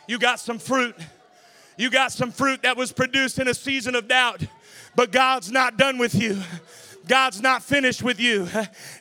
[0.06, 0.94] You got some fruit.
[1.76, 4.40] You got some fruit that was produced in a season of doubt,
[4.94, 6.40] but God's not done with you.
[7.08, 8.48] God's not finished with you.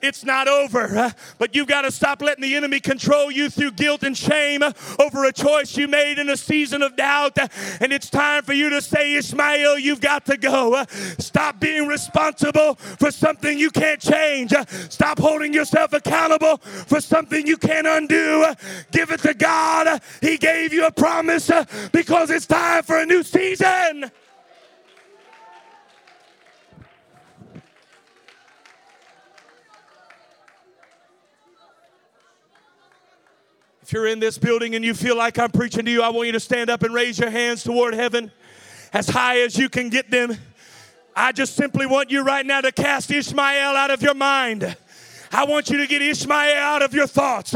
[0.02, 1.14] It's not over.
[1.38, 5.26] But you've got to stop letting the enemy control you through guilt and shame over
[5.26, 7.38] a choice you made in a season of doubt.
[7.82, 10.84] And it's time for you to say, Ishmael, you've got to go.
[11.20, 14.54] Stop being responsible for something you can't change.
[14.90, 18.46] Stop holding yourself accountable for something you can't undo.
[18.92, 20.02] Give it to God.
[20.22, 21.52] He gave you a promise
[21.92, 24.10] because it's time for a new season.
[33.88, 36.26] If you're in this building and you feel like I'm preaching to you, I want
[36.26, 38.34] you to stand up and raise your hands toward heaven
[38.92, 40.38] as high as you can get them.
[41.16, 44.76] I just simply want you right now to cast Ishmael out of your mind.
[45.32, 47.56] I want you to get Ishmael out of your thoughts.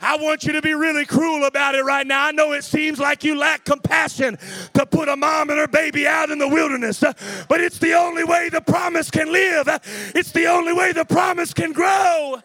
[0.00, 2.26] I want you to be really cruel about it right now.
[2.26, 4.36] I know it seems like you lack compassion
[4.74, 7.04] to put a mom and her baby out in the wilderness,
[7.48, 9.68] but it's the only way the promise can live.
[10.12, 12.42] It's the only way the promise can grow.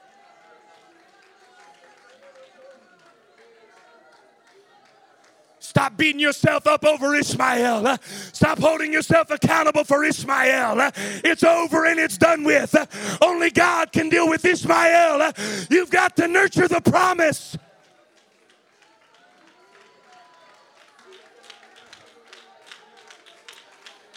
[5.73, 7.97] Stop beating yourself up over Ishmael.
[8.31, 10.91] Stop holding yourself accountable for Ishmael.
[11.23, 12.75] It's over and it's done with.
[13.23, 15.31] Only God can deal with Ishmael.
[15.71, 17.57] You've got to nurture the promise.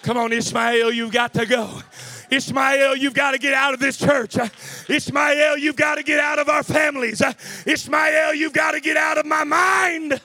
[0.03, 1.81] Come on, Ishmael, you've got to go.
[2.31, 4.37] Ishmael, you've got to get out of this church.
[4.91, 7.23] Ishmael, you've got to get out of our families.
[7.65, 10.21] Ishmael, you've got to get out of my mind.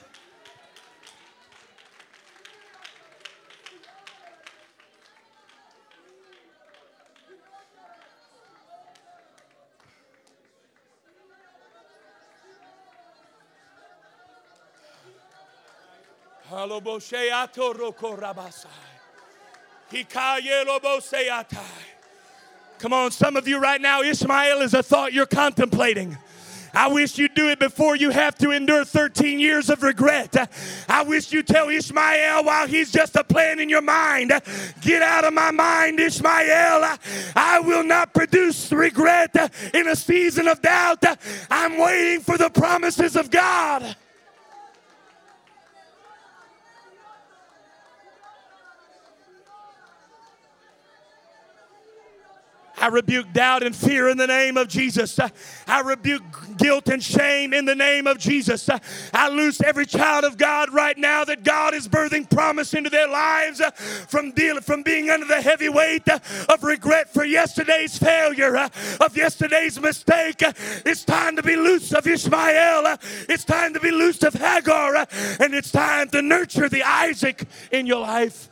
[22.78, 26.16] Come on, some of you right now, Ishmael is a thought you're contemplating.
[26.74, 30.50] I wish you'd do it before you have to endure 13 years of regret.
[30.88, 34.32] I wish you'd tell Ishmael while he's just a plan in your mind,
[34.80, 36.96] get out of my mind, Ishmael.
[37.36, 39.36] I will not produce regret
[39.74, 41.04] in a season of doubt.
[41.50, 43.96] I'm waiting for the promises of God.
[52.82, 55.20] I rebuke doubt and fear in the name of Jesus.
[55.68, 58.68] I rebuke guilt and shame in the name of Jesus.
[59.14, 63.08] I loose every child of God right now that God is birthing promise into their
[63.08, 63.62] lives
[64.08, 68.68] from dealing from being under the heavy weight of regret for yesterday's failure,
[69.00, 70.42] of yesterday's mistake.
[70.84, 72.96] It's time to be loose of Ishmael.
[73.28, 75.06] It's time to be loose of Hagar.
[75.38, 78.51] And it's time to nurture the Isaac in your life.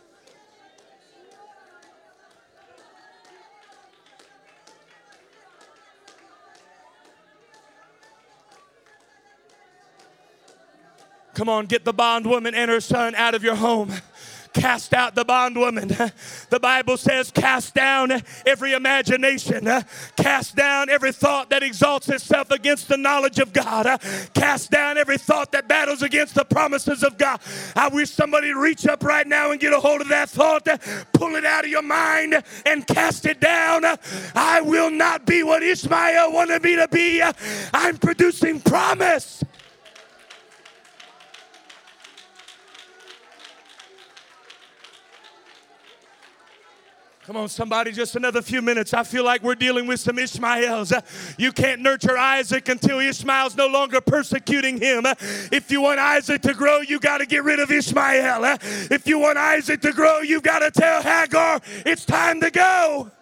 [11.41, 13.91] Come on, get the bondwoman and her son out of your home
[14.53, 15.89] cast out the bondwoman.
[16.51, 18.11] The Bible says, cast down
[18.45, 19.69] every imagination,
[20.17, 23.87] cast down every thought that exalts itself against the knowledge of God,
[24.35, 27.41] cast down every thought that battles against the promises of God.
[27.77, 30.65] I wish somebody reach up right now and get a hold of that thought,
[31.13, 33.85] pull it out of your mind, and cast it down.
[34.35, 37.23] I will not be what Ishmael wanted me to be.
[37.73, 39.45] I'm producing promise.
[47.31, 48.93] Come on, somebody, just another few minutes.
[48.93, 50.93] I feel like we're dealing with some Ishmaels.
[51.39, 55.05] You can't nurture Isaac until Ishmael's no longer persecuting him.
[55.53, 58.59] If you want Isaac to grow, you got to get rid of Ishmael.
[58.91, 63.13] If you want Isaac to grow, you've got to tell Hagar it's time to go.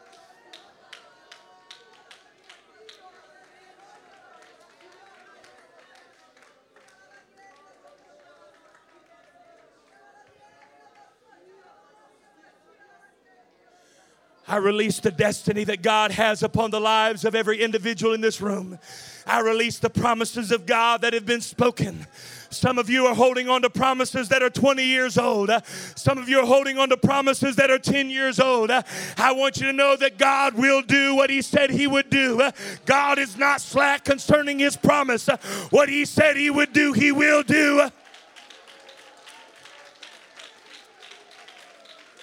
[14.48, 18.40] I release the destiny that God has upon the lives of every individual in this
[18.40, 18.78] room.
[19.26, 22.06] I release the promises of God that have been spoken.
[22.48, 25.50] Some of you are holding on to promises that are 20 years old.
[25.96, 28.70] Some of you are holding on to promises that are 10 years old.
[28.70, 32.50] I want you to know that God will do what He said He would do.
[32.86, 35.28] God is not slack concerning His promise.
[35.68, 37.90] What He said He would do, He will do.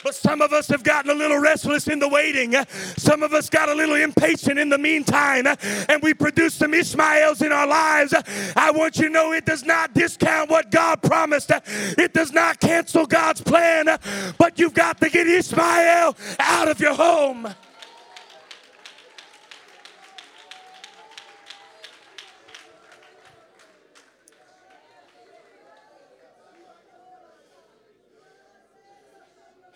[0.05, 2.53] But some of us have gotten a little restless in the waiting.
[2.95, 7.41] Some of us got a little impatient in the meantime, and we produce some Ishmaels
[7.41, 8.13] in our lives.
[8.55, 12.59] I want you to know it does not discount what God promised, it does not
[12.59, 13.97] cancel God's plan,
[14.37, 17.55] but you've got to get Ishmael out of your home.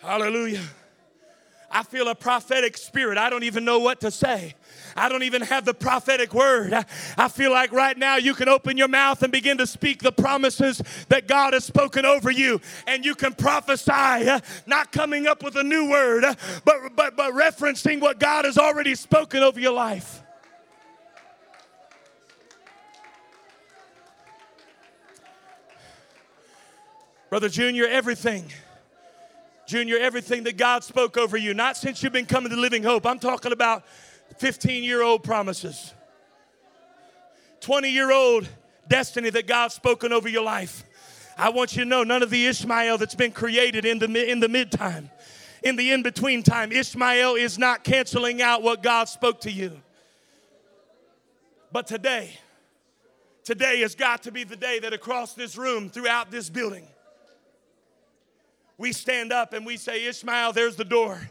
[0.00, 0.62] Hallelujah.
[1.70, 3.16] I feel a prophetic spirit.
[3.16, 4.54] I don't even know what to say.
[4.96, 6.72] I don't even have the prophetic word.
[7.16, 10.10] I feel like right now you can open your mouth and begin to speak the
[10.10, 12.60] promises that God has spoken over you.
[12.88, 16.34] And you can prophesy, uh, not coming up with a new word, uh,
[16.64, 20.22] but, but, but referencing what God has already spoken over your life.
[27.28, 28.50] Brother Junior, everything
[29.70, 33.06] Junior, everything that God spoke over you, not since you've been coming to Living Hope.
[33.06, 33.84] I'm talking about
[34.38, 35.94] 15 year old promises,
[37.60, 38.48] 20 year old
[38.88, 40.82] destiny that God's spoken over your life.
[41.38, 44.40] I want you to know none of the Ishmael that's been created in the, in
[44.40, 45.08] the mid time,
[45.62, 49.80] in the in between time, Ishmael is not canceling out what God spoke to you.
[51.70, 52.36] But today,
[53.44, 56.88] today has got to be the day that across this room, throughout this building,
[58.80, 61.30] we stand up and we say, Ishmael, there's the door.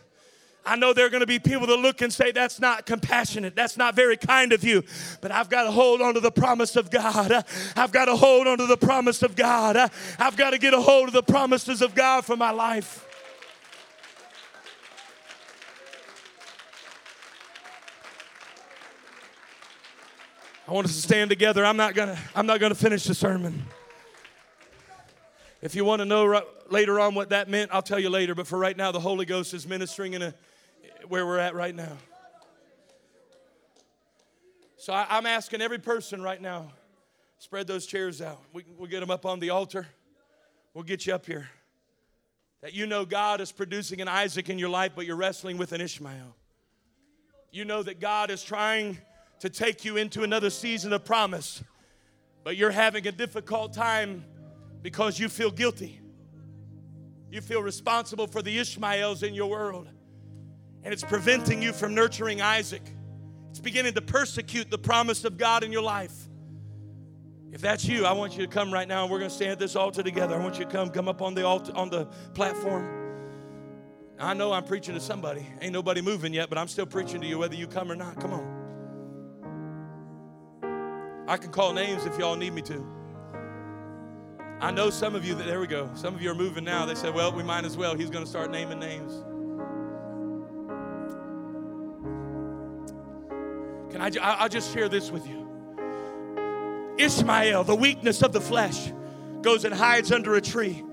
[0.64, 3.56] I know there are going to be people that look and say, That's not compassionate.
[3.56, 4.84] That's not very kind of you.
[5.20, 7.44] But I've got to hold on to the promise of God.
[7.76, 9.78] I've got to hold on to the promise of God.
[10.20, 13.04] I've got to get a hold of the promises of God for my life.
[20.68, 21.66] I want us to stand together.
[21.66, 22.20] I'm not gonna.
[22.36, 23.66] I'm not gonna finish the sermon.
[25.62, 28.34] If you want to know right, later on what that meant, I'll tell you later.
[28.34, 30.34] But for right now, the Holy Ghost is ministering in a
[31.08, 31.98] where we're at right now.
[34.78, 36.72] So I, am asking every person right now,
[37.40, 38.40] spread those chairs out.
[38.54, 39.88] We, we'll get them up on the altar.
[40.74, 41.50] We'll get you up here.
[42.62, 45.74] That you know God is producing an Isaac in your life, but you're wrestling with
[45.74, 46.36] an Ishmael.
[47.52, 48.98] You know that God is trying
[49.40, 51.64] to take you into another season of promise,
[52.44, 54.24] but you're having a difficult time
[54.82, 56.00] because you feel guilty.
[57.32, 59.88] You feel responsible for the Ishmaels in your world,
[60.84, 62.82] and it's preventing you from nurturing Isaac.
[63.52, 66.14] It's beginning to persecute the promise of God in your life.
[67.52, 69.52] If that's you, I want you to come right now and we're going to stand
[69.52, 70.36] at this altar together.
[70.36, 72.06] I want you to come come up on the altar on the
[72.36, 73.00] platform.
[74.20, 75.48] I know I'm preaching to somebody.
[75.62, 78.20] Ain't nobody moving yet, but I'm still preaching to you whether you come or not.
[78.20, 78.60] Come on.
[81.28, 82.99] I can call names if y'all need me to.
[84.62, 85.90] I know some of you that, there we go.
[85.96, 86.86] Some of you are moving now.
[86.86, 87.96] They said, well, we might as well.
[87.96, 89.14] He's going to start naming names.
[93.92, 95.48] Can I, I'll just share this with you.
[96.98, 98.92] Ishmael, the weakness of the flesh,
[99.42, 100.84] goes and hides under a tree.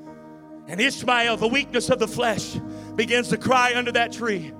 [0.69, 2.57] And Ishmael, the weakness of the flesh,
[2.95, 4.53] begins to cry under that tree.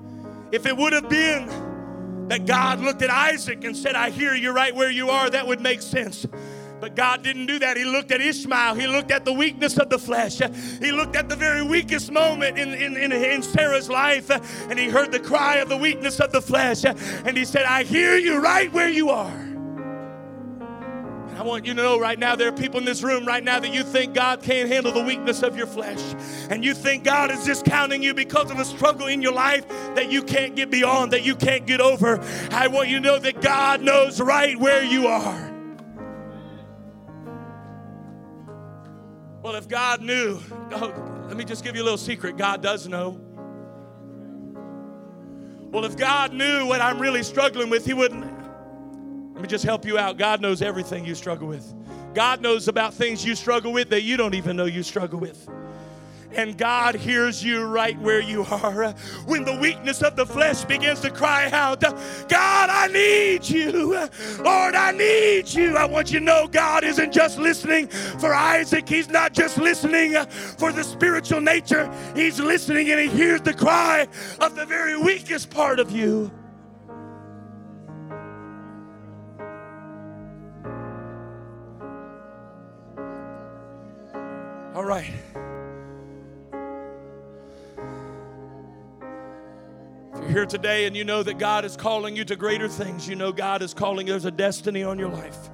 [0.51, 4.51] If it would have been that God looked at Isaac and said, I hear you
[4.51, 6.25] right where you are, that would make sense.
[6.79, 7.75] But God didn't do that.
[7.77, 8.75] He looked at Ishmael.
[8.75, 10.39] He looked at the weakness of the flesh.
[10.79, 14.29] He looked at the very weakest moment in, in, in, in, Sarah's life.
[14.69, 16.85] And he heard the cry of the weakness of the flesh.
[16.85, 19.47] And he said, I hear you right where you are.
[21.37, 23.59] I want you to know right now there are people in this room right now
[23.59, 26.01] that you think God can't handle the weakness of your flesh.
[26.49, 30.11] And you think God is discounting you because of a struggle in your life that
[30.11, 32.19] you can't get beyond, that you can't get over.
[32.49, 35.46] I want you to know that God knows right where you are.
[39.47, 40.41] Well, if God knew,
[40.73, 43.17] oh, let me just give you a little secret God does know.
[45.71, 48.25] Well, if God knew what I'm really struggling with, He wouldn't
[49.33, 50.17] let me just help you out.
[50.17, 51.73] God knows everything you struggle with.
[52.13, 55.47] God knows about things you struggle with that you don't even know you struggle with.
[56.33, 58.91] And God hears you right where you are.
[59.25, 64.07] When the weakness of the flesh begins to cry out, God, I need you.
[64.39, 65.77] Lord, I need you.
[65.77, 68.87] I want you to know God isn't just listening for Isaac.
[68.87, 70.13] He's not just listening
[70.57, 71.91] for the spiritual nature.
[72.15, 74.07] He's listening and he hears the cry
[74.39, 76.31] of the very weakest part of you.
[84.75, 85.11] All right.
[90.37, 93.31] Here today and you know that God is calling you to greater things, you know
[93.31, 95.49] God is calling, there's a destiny on your life,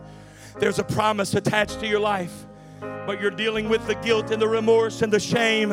[0.59, 2.45] there's a promise attached to your life,
[2.81, 5.69] but you're dealing with the guilt and the remorse and the shame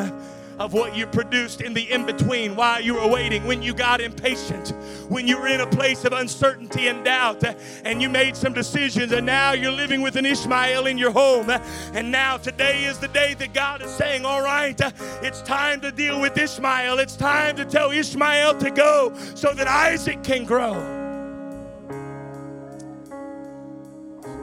[0.60, 3.98] of what you produced in the in between while you were waiting, when you got
[3.98, 4.74] impatient,
[5.08, 7.42] when you were in a place of uncertainty and doubt,
[7.82, 11.48] and you made some decisions, and now you're living with an Ishmael in your home.
[11.94, 14.78] And now today is the day that God is saying, All right,
[15.22, 16.98] it's time to deal with Ishmael.
[16.98, 20.98] It's time to tell Ishmael to go so that Isaac can grow.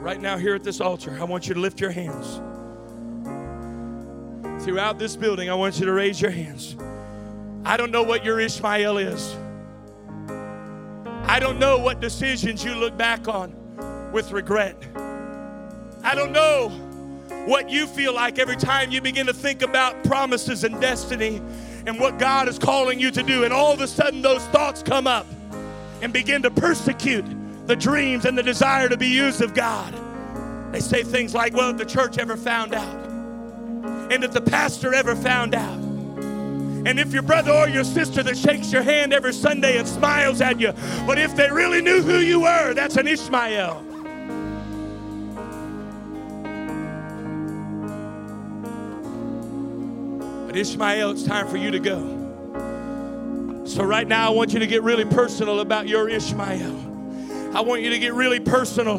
[0.00, 2.40] Right now, here at this altar, I want you to lift your hands
[4.68, 6.76] throughout this building, I want you to raise your hands.
[7.64, 9.34] I don't know what your Ishmael is.
[11.26, 13.54] I don't know what decisions you look back on
[14.12, 14.76] with regret.
[16.04, 16.68] I don't know
[17.46, 21.40] what you feel like every time you begin to think about promises and destiny
[21.86, 23.44] and what God is calling you to do.
[23.44, 25.26] And all of a sudden, those thoughts come up
[26.02, 27.24] and begin to persecute
[27.66, 29.94] the dreams and the desire to be used of God.
[30.72, 32.97] They say things like, well, if the church ever found out,
[34.10, 38.36] and if the pastor ever found out, and if your brother or your sister that
[38.36, 40.72] shakes your hand every Sunday and smiles at you,
[41.06, 43.84] but if they really knew who you were, that's an Ishmael.
[50.46, 52.14] But Ishmael, it's time for you to go.
[53.66, 56.86] So, right now, I want you to get really personal about your Ishmael.
[57.54, 58.98] I want you to get really personal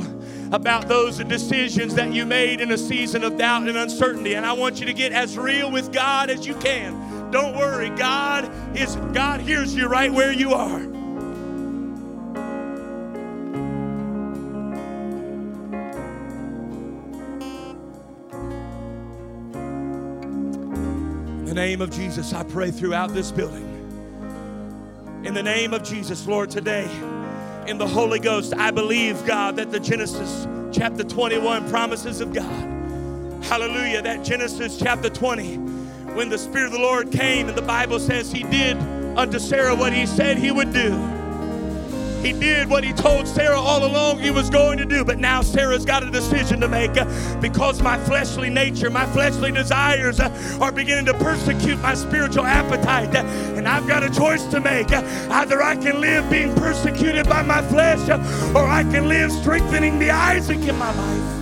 [0.51, 4.33] about those decisions that you made in a season of doubt and uncertainty.
[4.33, 7.89] And I want you to get as real with God as you can Don't worry.
[7.91, 10.79] God is God hears you right where you are.
[21.39, 23.65] In the name of Jesus, I pray throughout this building.
[25.23, 26.87] In the name of Jesus, Lord, today
[27.68, 33.43] in the Holy Ghost, I believe, God, that the Genesis chapter 21 promises of God.
[33.43, 34.01] Hallelujah.
[34.01, 35.55] That Genesis chapter 20,
[36.16, 38.78] when the Spirit of the Lord came, and the Bible says he did
[39.18, 41.18] unto Sarah what he said he would do.
[42.22, 45.41] He did what he told Sarah all along he was going to do, but now
[45.41, 47.05] Sarah's got a decision to make uh,
[47.39, 53.15] because my fleshly nature, my fleshly desires uh, are beginning to persecute my spiritual appetite.
[53.15, 53.20] Uh,
[53.55, 54.91] and I've got a choice to make.
[54.91, 58.09] Either I can live being persecuted by my flesh,
[58.53, 61.39] or I can live strengthening the Isaac in my life.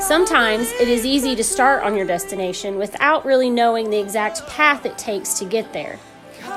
[0.00, 4.84] Sometimes it is easy to start on your destination without really knowing the exact path
[4.84, 6.00] it takes to get there.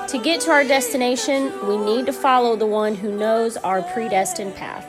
[0.10, 4.56] To get to our destination, we need to follow the one who knows our predestined
[4.56, 4.86] path.